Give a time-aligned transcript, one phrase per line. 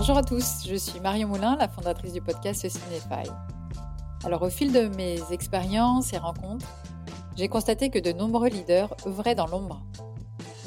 [0.00, 3.30] Bonjour à tous, je suis Marion Moulin, la fondatrice du podcast Cinéfy.
[4.24, 6.66] Alors au fil de mes expériences et rencontres,
[7.36, 9.82] j'ai constaté que de nombreux leaders œuvraient dans l'ombre,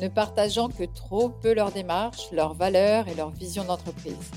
[0.03, 4.29] ne partageant que trop peu leur démarche, leurs valeurs et leur vision d'entreprise.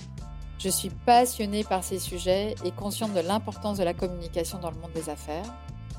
[0.58, 4.78] Je suis passionnée par ces sujets et consciente de l'importance de la communication dans le
[4.78, 5.54] monde des affaires.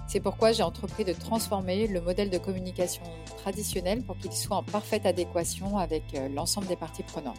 [0.08, 3.04] C'est pourquoi j'ai entrepris de transformer le modèle de communication
[3.44, 7.38] traditionnel pour qu'il soit en parfaite adéquation avec euh, l'ensemble des parties prenantes.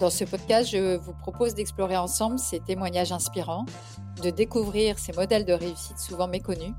[0.00, 3.66] Dans ce podcast, je vous propose d'explorer ensemble ces témoignages inspirants,
[4.22, 6.72] de découvrir ces modèles de réussite souvent méconnus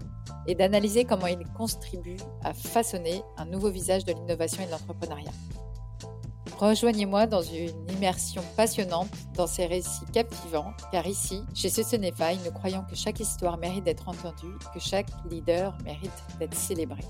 [0.47, 5.29] et d'analyser comment ils contribuent à façonner un nouveau visage de l'innovation et de l'entrepreneuriat.
[6.57, 12.83] Rejoignez-moi dans une immersion passionnante dans ces récits captivants, car ici, chez Socenify, nous croyons
[12.89, 17.01] que chaque histoire mérite d'être entendue, que chaque leader mérite d'être célébré.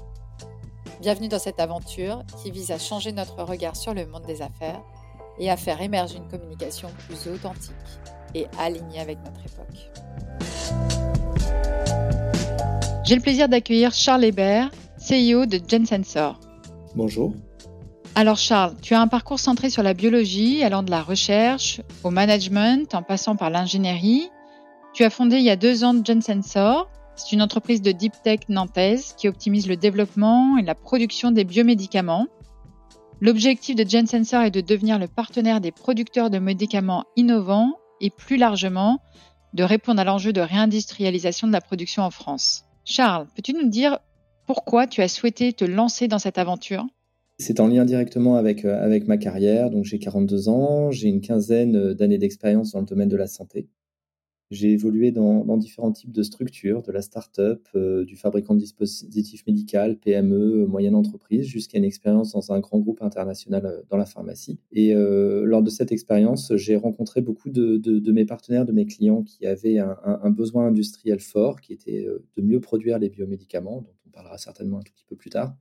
[0.99, 4.83] Bienvenue dans cette aventure qui vise à changer notre regard sur le monde des affaires
[5.41, 7.73] et à faire émerger une communication plus authentique
[8.35, 9.89] et alignée avec notre époque.
[13.03, 14.69] J'ai le plaisir d'accueillir Charles Hébert,
[14.99, 16.39] CEO de Gensensor.
[16.95, 17.33] Bonjour.
[18.13, 22.11] Alors Charles, tu as un parcours centré sur la biologie, allant de la recherche au
[22.11, 24.29] management, en passant par l'ingénierie.
[24.93, 26.87] Tu as fondé il y a deux ans Gensensor.
[27.15, 31.45] C'est une entreprise de deep tech nantaise qui optimise le développement et la production des
[31.45, 32.27] biomédicaments.
[33.23, 38.35] L'objectif de Gensensor est de devenir le partenaire des producteurs de médicaments innovants et plus
[38.35, 38.97] largement
[39.53, 42.65] de répondre à l'enjeu de réindustrialisation de la production en France.
[42.83, 43.99] Charles, peux-tu nous dire
[44.47, 46.83] pourquoi tu as souhaité te lancer dans cette aventure?
[47.37, 49.69] C'est en lien directement avec, euh, ma carrière.
[49.69, 53.27] Donc j'ai 42 ans, j'ai une quinzaine euh, d'années d'expérience dans le domaine de la
[53.27, 53.69] santé.
[54.51, 59.47] J'ai évolué dans, différents types de structures, de la start-up, euh, du fabricant de dispositifs
[59.47, 64.05] médicaux, PME, moyenne entreprise, jusqu'à une expérience dans un grand groupe international euh, dans la
[64.05, 64.59] pharmacie.
[64.73, 69.23] Et euh, lors de cette expérience, j'ai rencontré beaucoup de, mes partenaires, de mes clients
[69.23, 72.05] qui avaient un, besoin industriel fort, qui était
[72.35, 75.55] de mieux produire les biomédicaments, dont on parlera certainement un tout petit peu plus tard.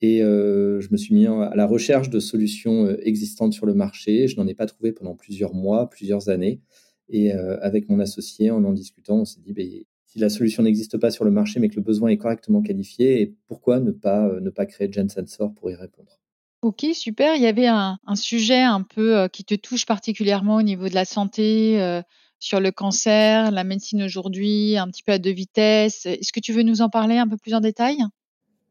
[0.00, 4.28] Et je me suis mis à la recherche de solutions existantes sur le marché.
[4.28, 6.62] Je n'en ai pas trouvé pendant plusieurs mois, plusieurs années.
[7.08, 9.68] Et euh, avec mon associé, en en discutant, on s'est dit, ben,
[10.06, 13.34] si la solution n'existe pas sur le marché, mais que le besoin est correctement qualifié,
[13.48, 16.18] pourquoi ne pas, euh, ne pas créer Sensor pour y répondre?
[16.62, 17.36] Ok, super.
[17.36, 20.94] Il y avait un, sujet un peu euh, qui te touche particulièrement au niveau de
[20.94, 22.02] la santé,
[22.38, 26.04] sur le cancer, la médecine aujourd'hui, un petit peu à deux vitesses.
[26.04, 27.98] Est-ce que tu veux nous en parler un peu plus en détail?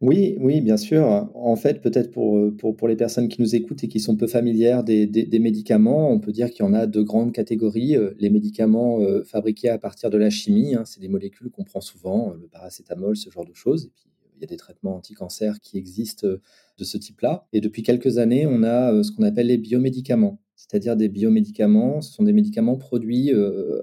[0.03, 1.29] Oui, oui, bien sûr.
[1.33, 4.27] En fait, peut-être pour, pour, pour, les personnes qui nous écoutent et qui sont peu
[4.27, 7.95] familières des, des, médicaments, on peut dire qu'il y en a deux grandes catégories.
[7.95, 11.63] Euh, les médicaments euh, fabriqués à partir de la chimie, hein, c'est des molécules qu'on
[11.63, 13.85] prend souvent, euh, le paracétamol, ce genre de choses.
[13.85, 14.03] Et puis,
[14.35, 17.47] il y a des traitements anti-cancer qui existent de ce type-là.
[17.53, 22.01] Et depuis quelques années, on a ce qu'on appelle les biomédicaments, c'est-à-dire des biomédicaments.
[22.01, 23.31] Ce sont des médicaments produits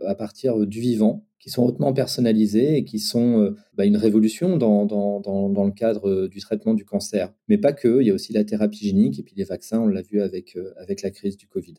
[0.04, 4.58] à partir du vivant, qui sont hautement personnalisés et qui sont euh, bah, une révolution
[4.58, 7.32] dans, le cadre euh, du traitement du cancer.
[7.48, 9.86] Mais pas que, il y a aussi la thérapie génique et puis les vaccins, on
[9.86, 11.74] l'a vu avec, euh, la crise du Covid.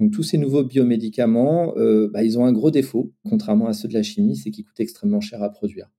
[0.00, 1.72] Donc tous ces nouveaux biomédicaments,
[2.12, 4.80] bah, ils ont un gros défaut, contrairement à ceux de la chimie, c'est qu'ils coûtent
[4.80, 5.90] extrêmement cher à produire.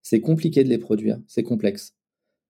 [0.00, 1.94] C'est compliqué de les produire, c'est complexe,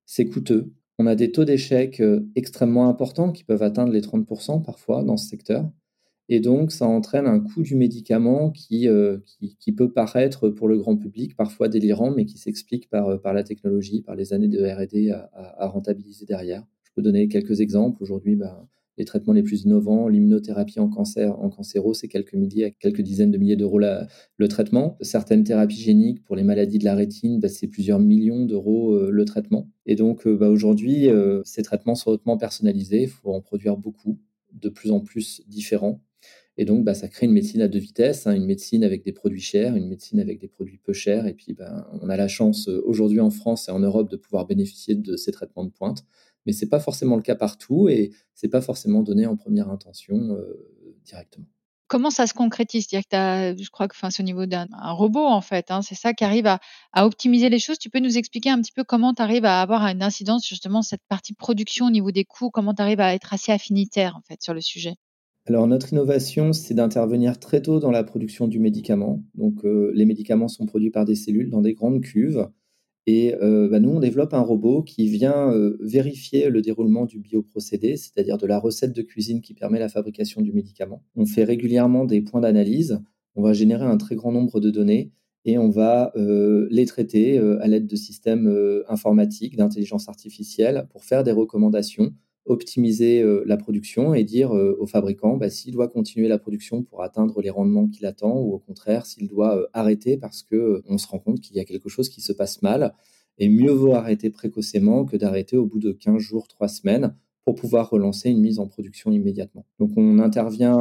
[0.06, 0.72] c'est coûteux.
[1.00, 2.00] On a des taux d'échec
[2.36, 5.68] extrêmement importants qui peuvent atteindre les 30% parfois dans ce secteur.
[6.28, 10.78] Et donc, ça entraîne un coût du médicament euh, qui, qui, peut paraître pour le
[10.78, 14.48] grand public parfois délirant, mais qui s'explique par, euh, par la technologie, par les années
[14.48, 16.64] de RD à, rentabiliser derrière.
[16.84, 18.02] Je peux donner quelques exemples.
[18.02, 18.66] Aujourd'hui, bah,
[18.98, 23.30] les traitements les plus innovants, l'immunothérapie en cancer, en cancéro, c'est quelques milliers, quelques dizaines
[23.30, 24.98] de milliers d'euros le traitement.
[25.00, 29.10] Certaines thérapies géniques pour les maladies de la rétine, bah, c'est plusieurs millions d'euros euh,
[29.10, 29.68] le traitement.
[29.86, 31.08] Et donc, bah, aujourd'hui,
[31.44, 33.02] ces traitements sont hautement personnalisés.
[33.02, 34.18] Il faut en produire beaucoup,
[34.52, 36.00] de plus en plus différents.
[36.58, 39.12] Et donc, bah, ça crée une médecine à deux vitesses, hein, une médecine avec des
[39.12, 41.26] produits chers, une médecine avec des produits peu chers.
[41.26, 44.16] Et puis, bah, on a la chance euh, aujourd'hui en France et en Europe de
[44.16, 46.04] pouvoir bénéficier de ces traitements de pointe.
[46.44, 49.36] Mais ce n'est pas forcément le cas partout et ce n'est pas forcément donné en
[49.36, 51.46] première intention euh, directement.
[51.88, 52.86] Comment ça se concrétise?
[52.86, 55.70] Que je crois que c'est au niveau d'un robot, en fait.
[55.70, 56.58] Hein, c'est ça qui arrive à,
[56.92, 57.78] à, optimiser les choses.
[57.78, 60.80] Tu peux nous expliquer un petit peu comment tu arrives à avoir une incidence justement
[60.80, 62.50] cette partie production au niveau des coûts?
[62.50, 64.94] Comment tu arrives à être assez affinitaire, en fait, sur le sujet?
[65.46, 69.24] Alors notre innovation, c'est d'intervenir très tôt dans la production du médicament.
[69.34, 72.48] Donc euh, les médicaments sont produits par des cellules dans des grandes cuves.
[73.08, 77.18] Et euh, bah, nous, on développe un robot qui vient euh, vérifier le déroulement du
[77.18, 81.02] bioprocédé, c'est-à-dire de la recette de cuisine qui permet la fabrication du médicament.
[81.16, 83.00] On fait régulièrement des points d'analyse.
[83.34, 85.10] On va générer un très grand nombre de données
[85.44, 88.46] et on va les traiter à l'aide de systèmes
[88.86, 92.12] informatiques, d'intelligence artificielle, pour faire des recommandations
[92.44, 97.40] optimiser la production et dire au fabricant bah, s'il doit continuer la production pour atteindre
[97.40, 101.40] les rendements qu'il attend ou au contraire s'il doit arrêter parce qu'on se rend compte
[101.40, 102.94] qu'il y a quelque chose qui se passe mal.
[103.38, 107.56] Et mieux vaut arrêter précocement que d'arrêter au bout de 15 jours, 3 semaines pour
[107.56, 109.66] pouvoir relancer une mise en production immédiatement.
[109.80, 110.78] Donc on intervient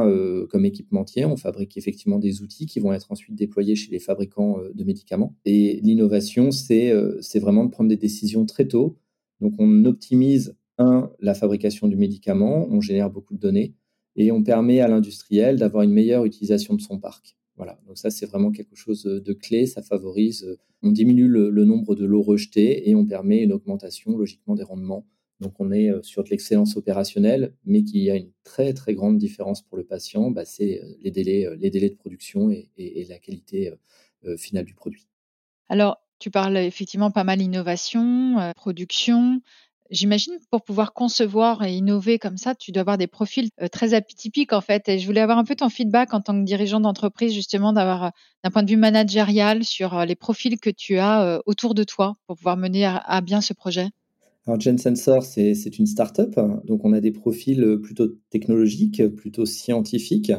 [0.50, 4.58] comme équipementier, on fabrique effectivement des outils qui vont être ensuite déployés chez les fabricants
[4.72, 5.34] de médicaments.
[5.44, 6.92] Et l'innovation, c'est
[7.40, 8.96] vraiment de prendre des décisions très tôt.
[9.40, 13.74] Donc on optimise un, la fabrication du médicament, on génère beaucoup de données
[14.16, 17.36] et on permet à l'industriel d'avoir une meilleure utilisation de son parc.
[17.56, 21.94] Voilà, donc ça c'est vraiment quelque chose de clé, ça favorise, on diminue le, nombre
[21.94, 25.06] de lots rejetés et on permet une augmentation logiquement des rendements.
[25.40, 29.18] Donc on est euh, sur de l'excellence opérationnelle, mais qui a une très très grande
[29.18, 32.68] différence pour le patient, bah, c'est euh, les délais, euh, les délais de production et,
[33.08, 33.72] la qualité
[34.38, 35.08] finale du produit.
[35.68, 39.40] Alors, tu parles effectivement pas mal d'innovation, production.
[39.92, 43.92] J'imagine pour pouvoir concevoir et innover comme ça, tu dois avoir des profils euh, très
[43.92, 44.88] atypiques en fait.
[44.88, 48.04] Et je voulais avoir un peu ton feedback en tant que dirigeant d'entreprise, justement, d'avoir
[48.04, 48.08] euh,
[48.42, 52.16] d'un point de vue managérial sur euh, les profils que tu as autour de toi
[52.26, 53.88] pour pouvoir mener à, bien ce projet.
[54.46, 56.34] Alors GenSensor, c'est une start-up,
[56.64, 60.32] donc on a des profils plutôt technologiques, plutôt scientifiques.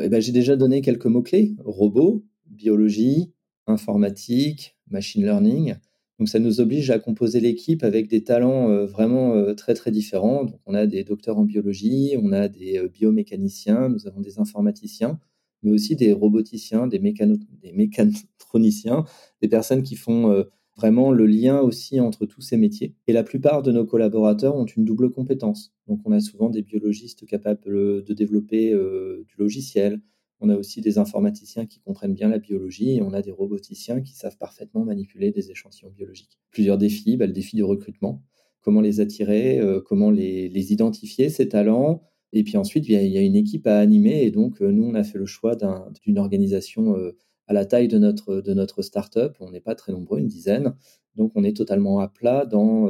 [0.00, 3.32] Eh ben, J'ai déjà donné quelques mots-clés, robots, biologie,
[3.66, 5.76] informatique, machine learning.
[6.24, 9.90] Donc ça nous oblige à composer l'équipe avec des talents euh, vraiment euh, très très
[9.90, 10.44] différents.
[10.44, 14.38] Donc on a des docteurs en biologie, on a des euh, biomécaniciens, nous avons des
[14.38, 15.20] informaticiens,
[15.62, 19.04] mais aussi des roboticiens, des, des mécanotroniciens,
[19.42, 20.46] des personnes qui font
[20.78, 22.94] vraiment le lien aussi entre tous ces métiers.
[23.06, 25.74] Et la plupart de nos collaborateurs ont une double compétence.
[25.88, 30.00] Donc on a souvent des biologistes capables de développer du logiciel,
[30.40, 34.00] on a aussi des informaticiens qui comprennent bien la biologie et on a des roboticiens
[34.00, 36.38] qui savent parfaitement manipuler des échantillons biologiques.
[36.50, 38.22] Plusieurs défis, bah, le défi du recrutement,
[38.60, 42.02] comment les attirer, euh, comment les, identifier, ces talents.
[42.32, 44.94] Et puis ensuite, il y, a, une équipe à animer et donc euh, nous, on
[44.94, 45.56] a fait le choix
[46.04, 47.16] d'une organisation euh,
[47.46, 49.36] à la taille de notre, de start-up.
[49.40, 50.74] On n'est pas très nombreux, une dizaine.
[51.14, 52.88] Donc, on est totalement à plat dans,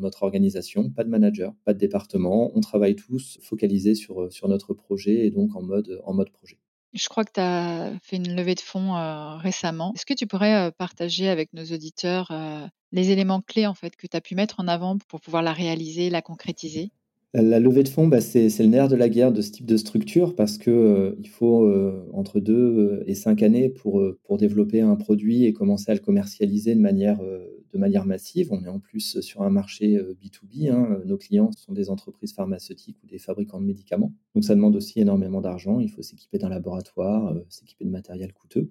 [0.00, 0.90] notre organisation.
[0.90, 2.50] Pas de manager, pas de département.
[2.56, 6.58] On travaille tous focalisés sur, notre projet et donc en mode projet.
[6.92, 9.92] Je crois que tu as fait une levée de fonds euh, récemment.
[9.94, 13.96] Est-ce que tu pourrais euh, partager avec nos auditeurs euh, les éléments clés en fait
[13.96, 16.92] que tu as pu mettre en avant pour pouvoir la réaliser, la concrétiser?
[17.32, 19.76] La levée de fonds, bah, c'est le nerf de la guerre de ce type de
[19.76, 21.70] structure parce qu'il il faut
[22.12, 24.02] entre deux et cinq années pour,
[24.38, 27.20] développer un produit et commencer à le commercialiser de manière
[28.06, 28.48] massive.
[28.52, 30.68] On est en plus sur un marché B2B.
[30.68, 31.00] Euh, hein.
[31.04, 34.12] Nos clients sont des entreprises pharmaceutiques ou des fabricants de médicaments.
[34.34, 35.80] Donc ça demande aussi énormément d'argent.
[35.80, 38.70] Il faut s'équiper d'un laboratoire, euh, s'équiper de matériel coûteux.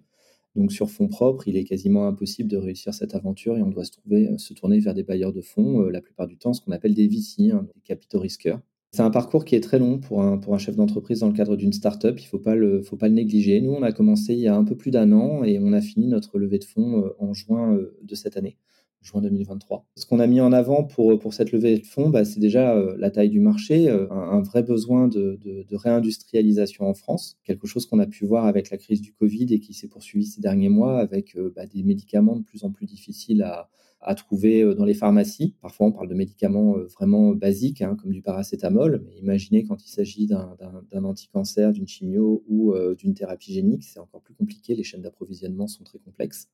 [0.60, 3.86] Donc sur fonds propres, il est quasiment impossible de réussir cette aventure et on doit
[3.86, 3.94] se,
[4.38, 6.94] se tourner vers des bailleurs de fonds, euh, la plupart du temps ce qu'on appelle
[6.94, 8.60] des VC, hein, des capitaux risqueurs.
[8.92, 11.72] C'est un parcours qui est très long pour un, chef d'entreprise dans le cadre d'une
[11.72, 12.20] start-up.
[12.20, 13.62] Il ne faut, faut pas le négliger.
[13.62, 15.80] Nous, on a commencé il y a un peu plus d'un an et on a
[15.80, 18.58] fini notre levée de fonds en juin de cette année
[19.02, 19.86] juin 2023.
[19.96, 22.76] Ce qu'on a mis en avant pour, pour cette levée de fonds, bah, c'est déjà
[22.76, 27.68] euh, la taille du marché, euh, un, vrai besoin de, de, réindustrialisation en France, quelque
[27.68, 30.42] chose qu'on a pu voir avec la crise du Covid et qui s'est poursuivi ces
[30.42, 33.70] derniers mois avec euh, bah, des médicaments de plus en plus difficiles à,
[34.02, 35.56] à trouver dans les pharmacies.
[35.62, 39.90] Parfois, on parle de médicaments vraiment basiques, hein, comme du paracétamol, mais imaginez quand il
[39.90, 45.02] s'agit d'un anticancer, d'une chimio ou d'une thérapie génique, c'est encore plus compliqué, les chaînes
[45.02, 46.48] d'approvisionnement sont très complexes.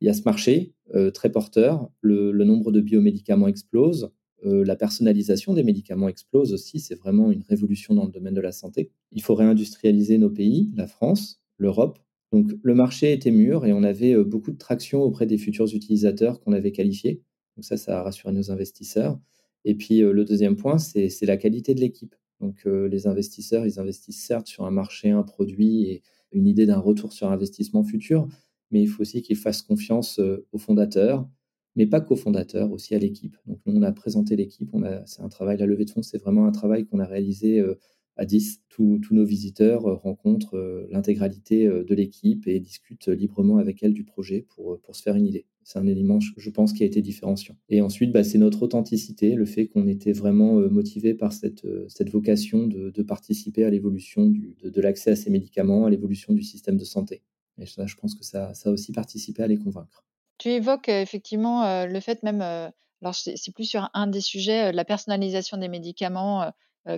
[0.00, 4.10] Il y a ce marché euh, très porteur, le, nombre de biomédicaments explose,
[4.44, 8.40] euh, la personnalisation des médicaments explose aussi, c'est vraiment une révolution dans le domaine de
[8.40, 8.92] la santé.
[9.12, 11.98] Il faut réindustrialiser nos pays, la France, l'Europe.
[12.32, 15.74] Donc le marché était mûr et on avait euh, beaucoup de traction auprès des futurs
[15.74, 17.22] utilisateurs qu'on avait qualifiés.
[17.56, 19.18] Donc ça, ça a rassuré nos investisseurs.
[19.64, 22.14] Et puis le deuxième point, c'est la qualité de l'équipe.
[22.40, 26.78] Donc les investisseurs, ils investissent certes sur un marché, un produit et une idée d'un
[26.78, 28.28] retour sur investissement futur,
[28.70, 31.28] mais il faut aussi qu'ils fassent confiance euh, aux fondateurs,
[31.76, 33.36] mais pas qu'aux fondateurs, aussi à l'équipe.
[33.46, 34.70] Donc nous, on a présenté l'équipe,
[35.04, 37.78] c'est un travail, la levée de fonds, c'est vraiment un travail qu'on a réalisé euh,
[38.16, 38.62] à 10.
[38.70, 44.46] Tous, nos visiteurs euh, rencontrent l'intégralité de l'équipe et discutent librement avec elle du projet
[44.54, 45.46] pour, se faire une idée.
[45.64, 47.56] C'est un élément, je pense, qui a été différenciant.
[47.68, 51.66] Et ensuite, bah, c'est notre authenticité, le fait qu'on était vraiment motivé par cette,
[52.10, 54.32] vocation de, participer à l'évolution
[54.62, 57.22] de l'accès à ces médicaments, à l'évolution du système de santé.
[57.58, 60.04] Et ça, je pense que ça, ça a aussi participé à les convaincre.
[60.38, 65.56] Tu évoques effectivement le fait même, alors c'est plus sur un des sujets, la personnalisation
[65.56, 66.52] des médicaments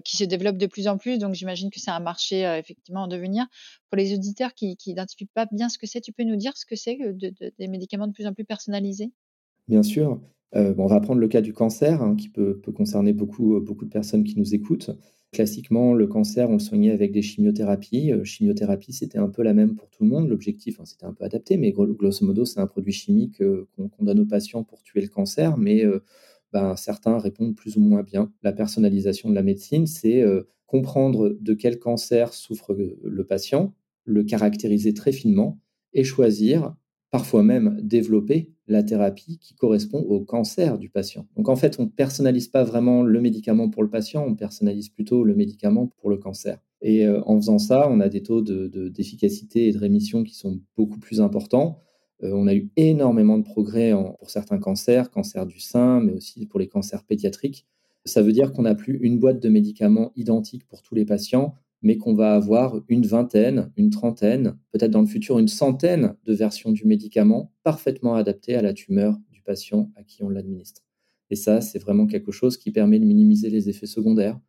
[0.04, 1.18] qui se développe de plus en plus.
[1.18, 3.46] Donc j'imagine que c'est un marché effectivement en devenir.
[3.90, 6.66] Pour les auditeurs qui n'identifient pas bien ce que c'est, tu peux nous dire ce
[6.66, 6.98] que c'est
[7.58, 9.12] des médicaments de plus en plus personnalisés?
[9.68, 10.20] Bien sûr.
[10.52, 14.24] on va prendre le cas du cancer, hein, qui peut, concerner beaucoup, beaucoup de personnes
[14.24, 14.90] qui nous écoutent.
[15.30, 18.12] Classiquement, le cancer, on le soignait avec des chimiothérapies.
[18.24, 20.28] chimiothérapie, c'était un peu la même pour tout le monde.
[20.28, 23.42] L'objectif, hein, c'était un peu adapté, mais grosso modo, c'est un produit chimique
[23.76, 25.84] qu'on donne aux patients pour tuer le cancer, mais
[26.52, 28.32] ben, certains répondent plus ou moins bien.
[28.42, 30.24] La personnalisation de la médecine, c'est
[30.66, 35.60] comprendre de quel cancer souffre le patient, le caractériser très finement
[35.92, 36.74] et choisir,
[37.10, 41.26] parfois même développer la thérapie qui correspond au cancer du patient.
[41.36, 44.90] Donc en fait, on ne personnalise pas vraiment le médicament pour le patient, on personnalise
[44.90, 46.58] plutôt le médicament pour le cancer.
[46.82, 50.34] Et euh, en faisant ça, on a des taux d'efficacité de, et de rémission qui
[50.34, 51.80] sont beaucoup plus importants.
[52.22, 56.46] Euh, on a eu énormément de progrès pour certains cancers, cancer du sein, mais aussi
[56.46, 57.66] pour les cancers pédiatriques.
[58.04, 61.54] Ça veut dire qu'on n'a plus une boîte de médicaments identique pour tous les patients,
[61.82, 66.34] mais qu'on va avoir une vingtaine, une trentaine, peut-être dans le futur une centaine de
[66.34, 70.82] versions du médicament parfaitement adaptées à la tumeur du patient à qui on l'administre.
[71.30, 74.40] Et ça, c'est vraiment quelque chose qui permet de minimiser les effets secondaires,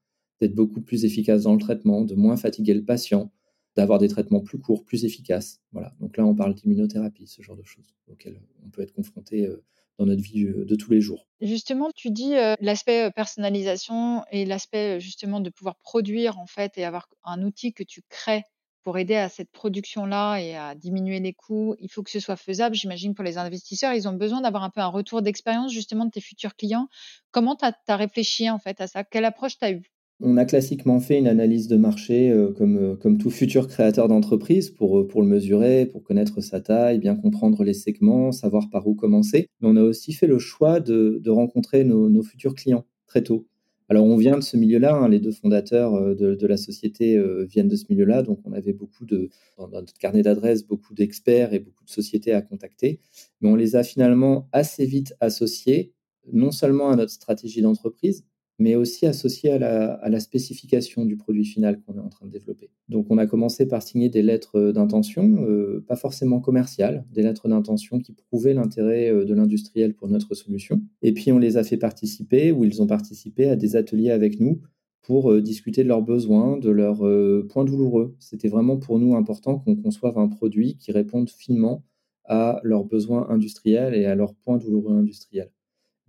[0.41, 3.31] d'être beaucoup plus efficace dans le traitement, de moins fatiguer le patient,
[3.75, 5.62] d'avoir des traitements plus courts, plus efficaces.
[5.71, 5.93] Voilà.
[6.00, 9.63] Donc là, on parle d'immunothérapie, ce genre de choses auxquelles on peut être confronté euh,
[9.99, 11.27] dans notre vie de tous les jours.
[11.41, 17.07] Justement, tu dis l'aspect personnalisation et l'aspect justement de pouvoir produire en fait et avoir
[17.23, 18.43] un outil que tu crées
[18.83, 21.75] pour aider à cette production-là et à diminuer les coûts.
[21.79, 23.93] Il faut que ce soit faisable, j'imagine, pour les investisseurs.
[23.93, 26.87] Ils ont besoin d'avoir un peu un retour d'expérience justement de tes futurs clients.
[27.31, 29.03] Comment tu as, réfléchi en fait à ça?
[29.03, 29.91] Quelle approche tu as eue?
[30.21, 34.07] On a classiquement fait une analyse de marché euh, comme, euh, comme tout futur créateur
[34.07, 38.69] d'entreprise pour, euh, pour le mesurer, pour connaître sa taille, bien comprendre les segments, savoir
[38.69, 39.47] par où commencer.
[39.61, 43.47] Mais on a aussi fait le choix de, rencontrer nos, futurs clients très tôt.
[43.88, 47.67] Alors on vient de ce milieu-là, hein, les deux fondateurs de, de, la société viennent
[47.67, 51.59] de ce milieu-là, donc on avait beaucoup de, dans notre carnet d'adresses, beaucoup d'experts et
[51.59, 52.99] beaucoup de sociétés à contacter.
[53.41, 55.93] Mais on les a finalement assez vite associés,
[56.31, 58.25] non seulement à notre stratégie d'entreprise,
[58.59, 62.69] mais aussi associé à la, spécification du produit final qu'on est en train de développer.
[62.89, 67.47] Donc on a commencé par signer des lettres d'intention, euh, pas forcément commerciales, des lettres
[67.47, 70.81] d'intention qui prouvaient l'intérêt euh, de l'industriel pour notre solution.
[71.01, 74.41] Et puis on les a fait participer, ou ils ont participé à des ateliers avec
[74.41, 74.61] nous
[75.03, 76.99] pour euh, discuter de leurs besoins, de leurs
[77.47, 78.15] points douloureux.
[78.19, 81.83] C'était vraiment pour nous important qu'on conçoive un produit qui réponde finement
[82.25, 85.51] à leurs besoins industriels et à leurs points douloureux industriels.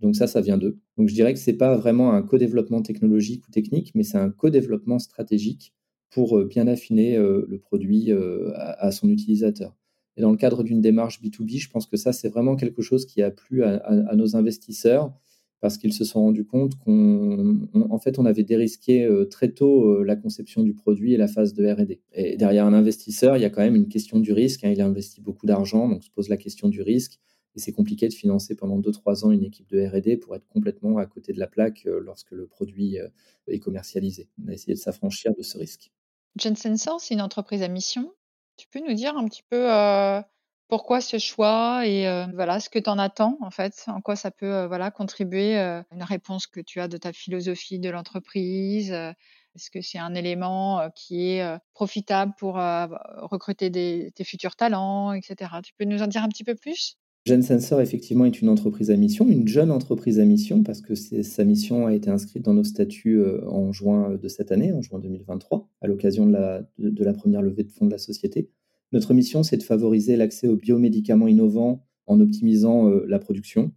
[0.01, 0.77] Donc ça, ça vient d'eux.
[0.97, 4.17] Donc je dirais que ce n'est pas vraiment un co-développement technologique ou technique, mais c'est
[4.17, 5.73] un co-développement stratégique
[6.11, 9.75] pour euh, bien affiner euh, le produit euh, à, son utilisateur.
[10.17, 13.05] Et dans le cadre d'une démarche B2B, je pense que ça, c'est vraiment quelque chose
[13.05, 15.13] qui a plu à, nos investisseurs
[15.61, 20.63] parce qu'ils se sont rendus compte qu'en fait, on avait dérisqué très tôt la conception
[20.63, 22.01] du produit et la phase de R&D.
[22.13, 24.65] Et derrière un investisseur, il y a quand même une question du risque.
[24.65, 24.71] Hein.
[24.71, 27.19] il a investi beaucoup d'argent, donc se pose la question du risque.
[27.55, 30.97] Et c'est compliqué de financer pendant 2-3 ans une équipe de RD pour être complètement
[30.97, 33.09] à côté de la plaque euh, lorsque le produit euh,
[33.47, 34.29] est commercialisé.
[34.43, 35.91] On a essayé de s'affranchir de ce risque.
[36.37, 38.13] Jensen c'est une entreprise à mission.
[38.55, 40.21] Tu peux nous dire un petit peu euh,
[40.69, 44.31] pourquoi ce choix et voilà ce que tu en attends en fait, en quoi ça
[44.31, 48.91] peut voilà contribuer à une réponse que tu as de ta philosophie de l'entreprise.
[48.91, 55.51] Est-ce que c'est un élément qui est profitable pour recruter des, tes futurs talents, etc.
[55.61, 57.00] Tu peux nous en dire un petit peu plus?
[57.23, 60.95] Gen Sensor, effectivement, est une entreprise à mission, une jeune entreprise à mission, parce que
[60.95, 64.81] sa mission a été inscrite dans nos statuts euh, en juin de cette année, en
[64.81, 68.49] juin 2023, à l'occasion de la, première levée de fonds de la société.
[68.91, 73.71] Notre mission, c'est de favoriser l'accès aux biomédicaments innovants en optimisant euh, la production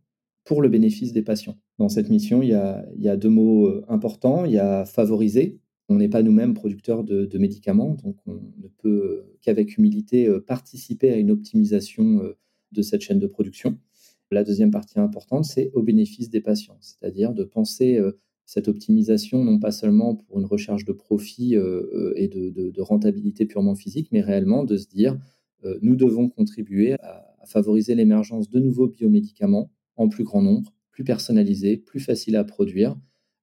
[0.45, 1.59] pour le bénéfice des patients.
[1.79, 4.47] Dans cette mission, il y a, deux mots euh, importants.
[4.47, 5.61] Il y a favoriser.
[5.91, 11.17] On n'est pas nous-mêmes producteurs de, médicaments, donc on ne peut qu'avec humilité participer à
[11.17, 12.23] une optimisation
[12.75, 13.79] de cette chaîne de production.
[14.31, 19.45] La deuxième partie importante, c'est au bénéfice des patients, c'est-à-dire de penser euh, cette optimisation
[19.45, 24.09] non pas seulement pour une recherche de profit euh, euh, et de, rentabilité purement physique,
[24.11, 25.19] mais réellement de se dire,
[25.81, 31.79] nous devons contribuer à, favoriser l'émergence de nouveaux biomédicaments en plus grand nombre, plus personnalisés,
[31.79, 32.97] plus faciles à produire,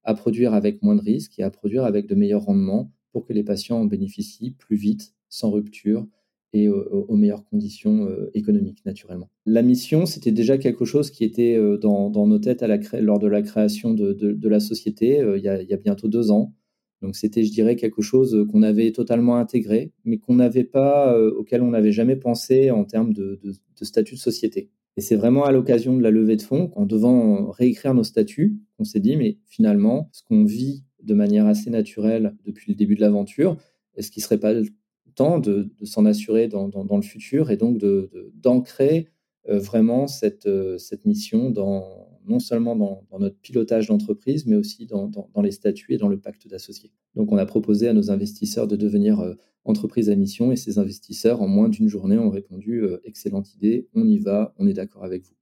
[0.03, 3.33] à produire avec moins de risques et à produire avec de meilleurs rendements pour que
[3.33, 6.07] les patients en bénéficient plus vite, sans rupture,
[6.53, 9.29] et aux, meilleures conditions euh, économiques, naturellement.
[9.45, 13.41] La mission, c'était déjà quelque chose qui était euh, dans, nos têtes lors de la
[13.41, 16.53] création de, la société euh, il y, a, bientôt deux ans.
[17.01, 21.63] Donc c'était, je dirais, quelque chose qu'on avait totalement intégré, mais qu'on n'avait pas, auquel
[21.63, 23.39] on n'avait jamais pensé en termes de,
[23.81, 24.69] statut de société.
[24.97, 28.57] Et c'est vraiment à l'occasion de la levée de fonds, en devant réécrire nos statuts,
[28.77, 32.93] qu'on s'est dit, mais finalement, ce qu'on vit de manière assez naturelle depuis le début
[32.93, 33.57] de l'aventure,
[33.95, 34.53] est-ce qu'il ne serait pas
[35.39, 37.81] de, s'en assurer dans, le futur et donc
[38.35, 39.07] d'ancrer
[39.49, 41.53] euh, vraiment cette, euh, mission
[42.25, 45.09] non seulement dans, notre pilotage d'entreprise, mais aussi dans,
[45.41, 46.91] les statuts et dans le pacte d'associés.
[47.15, 51.41] Donc on a proposé à nos investisseurs de devenir entreprise à mission et ces investisseurs,
[51.41, 55.23] en moins d'une journée, ont répondu excellente idée, on y va, on est d'accord avec
[55.23, 55.35] vous.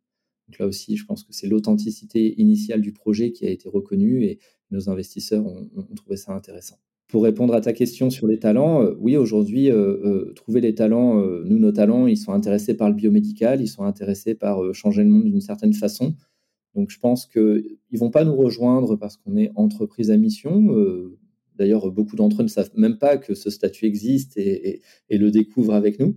[0.50, 4.24] Donc là aussi, je pense que c'est l'authenticité initiale du projet qui a été reconnue
[4.24, 4.40] et
[4.72, 6.80] nos investisseurs ont, trouvé ça intéressant.
[7.10, 10.76] Pour répondre à ta question sur les talents, euh, oui, aujourd'hui, euh, euh, trouver les
[10.76, 15.04] talents, nous, nos talents, ils sont intéressés par le biomédical, ils sont intéressés par changer
[15.04, 16.16] le monde d'une certaine façon.
[16.76, 20.68] Donc, je pense qu'ils ne vont pas nous rejoindre parce qu'on est entreprise à mission.
[21.58, 25.74] D'ailleurs, beaucoup d'entre eux ne savent même pas que ce statut existe et le découvrent
[25.74, 26.16] avec nous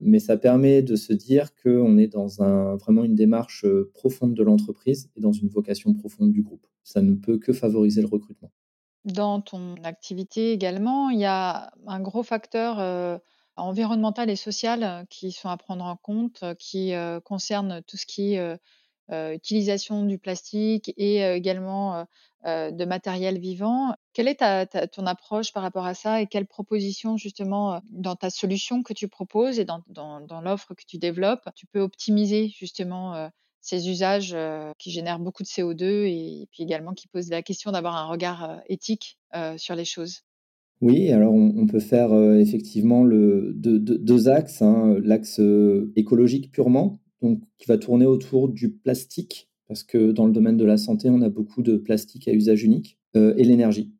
[0.00, 4.42] mais ça permet de se dire qu'on est dans un, vraiment une démarche profonde de
[4.42, 6.66] l'entreprise et dans une vocation profonde du groupe.
[6.82, 8.52] Ça ne peut que favoriser le recrutement.
[9.04, 13.18] Dans ton activité également, il y a un gros facteur euh,
[13.56, 16.92] environnemental et social euh, qui sont à prendre en compte, qui
[17.24, 18.58] concerne tout ce qui est
[19.10, 22.06] utilisation du plastique et également
[22.46, 23.94] de matériel vivant.
[24.14, 28.82] Quelle est ton approche par rapport à ça et quelles propositions justement dans ta solution
[28.82, 33.28] que tu proposes et dans, l'offre que tu développes, tu peux optimiser justement
[33.64, 34.36] ces usages
[34.78, 38.60] qui génèrent beaucoup de CO2 et, puis également qui posent la question d'avoir un regard
[38.68, 39.18] éthique
[39.56, 40.20] sur les choses
[40.80, 44.60] oui, alors on, peut faire effectivement le, deux, axes.
[44.60, 44.96] Hein.
[45.02, 45.40] L'axe
[45.96, 50.64] écologique purement, donc, qui va tourner autour du plastique parce que dans le domaine de
[50.64, 53.93] la santé, on a beaucoup de plastique à usage unique, et l'énergie.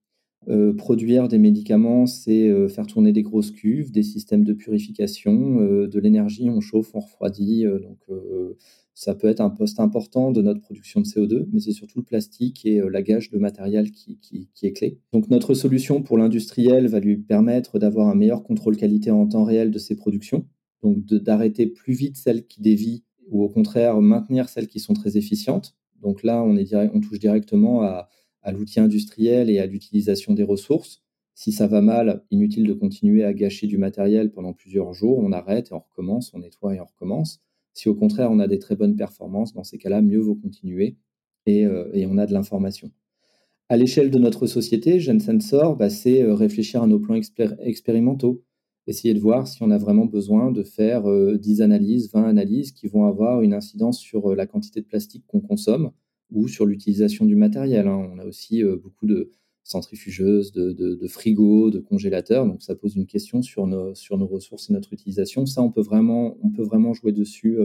[0.48, 5.60] Euh, produire des médicaments, c'est euh, faire tourner des grosses cuves, des systèmes de purification,
[5.86, 7.64] de l'énergie, on chauffe, on refroidit.
[7.64, 7.98] donc,
[8.96, 12.04] ça peut être un poste important de notre production de CO2, mais c'est surtout le
[12.04, 14.98] plastique et la gage de matériel qui, est clé.
[15.12, 19.44] Donc, notre solution pour l'industriel va lui permettre d'avoir un meilleur contrôle qualité en temps
[19.44, 20.46] réel de ses productions,
[20.82, 25.16] donc d'arrêter plus vite celles qui dévient ou au contraire maintenir celles qui sont très
[25.16, 25.74] efficientes.
[26.02, 28.08] Donc là, on touche directement à,
[28.52, 31.02] l'outil industriel et à l'utilisation des ressources.
[31.34, 35.32] Si ça va mal, inutile de continuer à gâcher du matériel pendant plusieurs jours, on
[35.32, 37.40] arrête et on recommence, on nettoie et on recommence.
[37.72, 40.96] Si au contraire on a des très bonnes performances, dans ces cas-là, mieux vaut continuer
[41.46, 42.90] et, euh, on a de l'information.
[43.68, 47.20] À l'échelle de notre société, GenSensor, bah, c'est euh, réfléchir à nos plans
[47.60, 48.44] expérimentaux
[48.86, 52.72] essayer de voir si on a vraiment besoin de faire 10 euh, analyses, 20 analyses
[52.72, 55.90] qui vont avoir une incidence sur euh, la quantité de plastique qu'on consomme
[56.30, 57.86] ou sur l'utilisation du matériel.
[57.86, 58.10] Hein.
[58.12, 59.30] On a aussi euh, beaucoup de
[59.62, 63.94] centrifugeuses, de, frigos, de congélateurs, donc ça pose une question sur nos,
[64.26, 65.46] ressources et notre utilisation.
[65.46, 66.36] Ça, on peut vraiment,
[66.92, 67.56] jouer dessus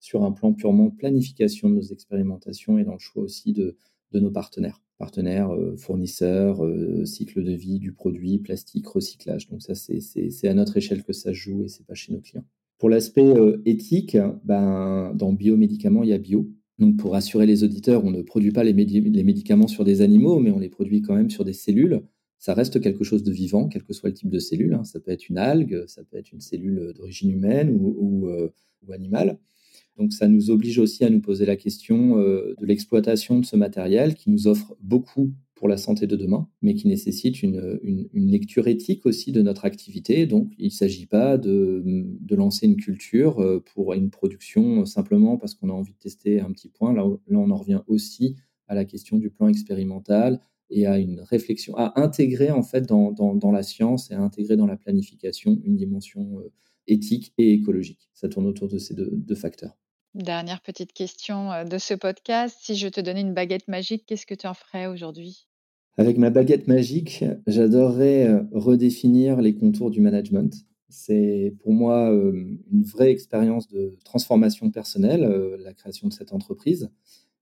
[0.00, 3.76] sur un plan purement planification de nos expérimentations et dans le choix aussi de,
[4.12, 9.48] nos partenaires partenaires, euh, fournisseurs, euh, cycle de vie du produit, plastique, recyclage.
[9.48, 12.44] Donc ça, c'est à notre échelle que ça joue et c'est pas chez nos clients.
[12.78, 16.48] Pour l'aspect euh, éthique, ben, dans biomédicaments, il y a bio.
[16.78, 20.50] Donc pour rassurer les auditeurs, on ne produit pas les, médicaments sur des animaux, mais
[20.50, 22.02] on les produit quand même sur des cellules.
[22.38, 24.74] Ça reste quelque chose de vivant, quel que soit le type de cellule.
[24.74, 24.84] Hein.
[24.84, 28.28] Ça peut être une algue, ça peut être une cellule d'origine humaine ou, ou,
[28.86, 29.38] ou animale.
[29.96, 33.56] Donc ça nous oblige aussi à nous poser la question euh, de l'exploitation de ce
[33.56, 35.32] matériel qui nous offre beaucoup
[35.64, 37.80] pour la santé de demain, mais qui nécessite une,
[38.12, 40.26] lecture éthique aussi de notre activité.
[40.26, 41.82] Donc il ne s'agit pas de,
[42.28, 46.52] lancer une culture euh, pour une production simplement parce qu'on a envie de tester un
[46.52, 46.92] petit point.
[46.92, 48.36] Là, on en revient aussi
[48.68, 53.50] à la question du plan expérimental et à une réflexion, à intégrer en fait dans,
[53.50, 56.52] la science et à intégrer dans la planification une dimension euh,
[56.88, 58.10] éthique et écologique.
[58.12, 59.78] Ça tourne autour de ces deux facteurs.
[60.14, 62.56] Dernière petite question euh, de ce podcast.
[62.60, 65.48] Si je te donnais une baguette magique, qu'est-ce que tu en ferais aujourd'hui?
[65.96, 70.66] Avec ma baguette magique, j'adorerais euh, redéfinir les contours du management.
[70.88, 75.22] C'est pour moi euh, une vraie expérience de transformation personnelle,
[75.58, 76.90] la création de cette entreprise.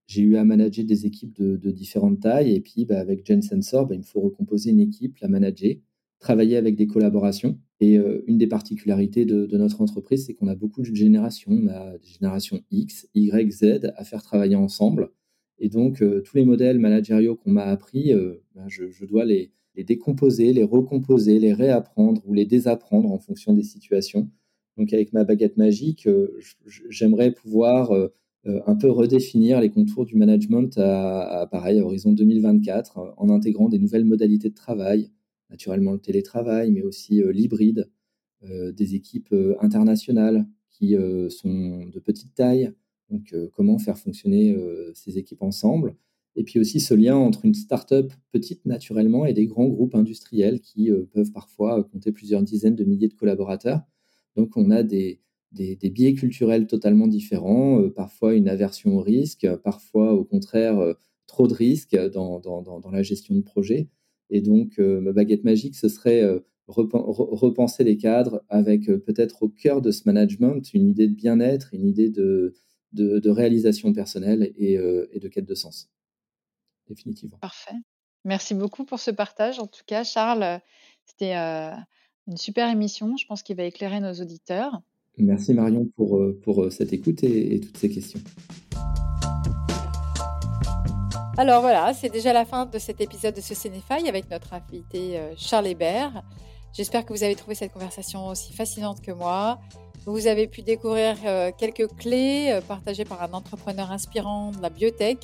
[0.05, 3.95] J'ai eu à manager des équipes de, différentes tailles et puis bah, avec GenSensor, bah,
[3.95, 5.75] il me faut recomposer une équipe, la manager,
[6.19, 7.59] travailler avec des collaborations.
[7.79, 11.51] Et euh, une des particularités de, notre entreprise, c'est qu'on a beaucoup de générations.
[11.51, 15.09] On a des générations X, Y, Z à faire travailler ensemble.
[15.59, 19.51] Et donc, euh, tous les modèles managériaux qu'on m'a appris, euh, ben, je, dois les,
[19.77, 24.29] décomposer, les recomposer, les réapprendre ou les désapprendre en fonction des situations.
[24.77, 26.07] Donc, avec ma baguette magique,
[26.89, 27.91] j'aimerais pouvoir
[28.45, 33.69] un peu redéfinir les contours du management à, à, pareil, à horizon 2024, en intégrant
[33.69, 35.11] des nouvelles modalités de travail,
[35.53, 37.89] naturellement le télétravail, mais aussi euh, l'hybride,
[38.43, 40.95] euh, des équipes euh, internationales qui
[41.29, 42.73] sont de petite taille.
[43.13, 44.57] Donc, comment faire fonctionner
[44.95, 45.95] ces équipes ensemble?
[46.35, 50.61] Et puis aussi ce lien entre une start-up petite naturellement et des grands groupes industriels
[50.61, 53.81] qui peuvent parfois compter plusieurs dizaines de milliers de collaborateurs.
[54.35, 55.21] Donc on a des,
[55.51, 60.95] biais culturels totalement différents, parfois une aversion au risque, parfois au contraire
[61.27, 63.89] trop de risques dans, dans, la gestion de projet.
[64.31, 66.23] Et donc, ma baguette magique, ce serait
[66.67, 71.85] repenser les cadres avec peut-être au cœur de ce management une idée de bien-être, une
[71.85, 72.53] idée de,
[72.93, 75.89] de, réalisation personnelle et, et de quête de sens.
[76.87, 77.37] Définitivement.
[77.37, 77.75] Parfait.
[78.25, 79.59] Merci beaucoup pour ce partage.
[79.59, 80.59] En tout cas, Charles,
[81.05, 83.17] c'était une super émission.
[83.17, 84.81] Je pense qu'il va éclairer nos auditeurs.
[85.17, 88.19] Merci Marion pour, euh, pour euh, cette écoute et, toutes ces questions.
[91.37, 95.19] Alors voilà, c'est déjà la fin de cet épisode de ce Cinéfy avec notre invité
[95.19, 96.23] euh, Charles Hébert.
[96.73, 99.59] J'espère que vous avez trouvé cette conversation aussi fascinante que moi.
[100.05, 101.15] Vous avez pu découvrir
[101.57, 105.19] quelques clés partagées par un entrepreneur inspirant de la biotech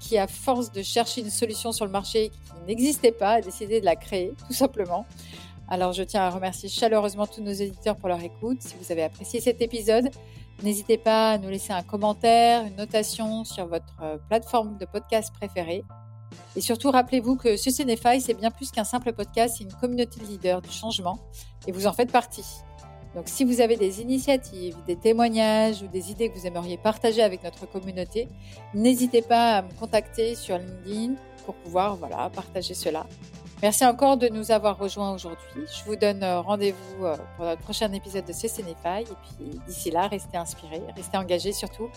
[0.00, 3.80] qui, à force de chercher une solution sur le marché qui n'existait pas, a décidé
[3.80, 5.06] de la créer, tout simplement.
[5.68, 8.62] Alors je tiens à remercier chaleureusement tous nos éditeurs pour leur écoute.
[8.62, 10.10] Si vous avez apprécié cet épisode,
[10.62, 15.32] n'hésitez pas à nous laisser un commentaire, une notation sur votre euh, plateforme de podcast
[15.34, 15.82] préférée.
[16.54, 20.26] Et surtout, rappelez-vous que Cinéfy, c'est bien plus qu'un simple podcast, c'est une communauté de
[20.26, 21.18] leaders du changement
[21.66, 22.44] et vous en faites partie.
[23.16, 27.22] Donc si vous avez des initiatives, des témoignages ou des idées que vous aimeriez partager
[27.22, 28.28] avec notre communauté,
[28.74, 31.14] n'hésitez pas à me contacter sur LinkedIn
[31.46, 33.06] pour pouvoir voilà, partager cela.
[33.62, 35.62] Merci encore de nous avoir rejoints aujourd'hui.
[35.78, 39.90] Je vous donne euh, rendez-vous euh, pour notre prochain épisode de Ce Et puis d'ici
[39.90, 41.88] là, restez inspirés, restez engagés surtout.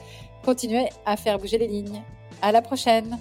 [0.45, 2.01] Continuez à faire bouger les lignes.
[2.41, 3.19] À la prochaine!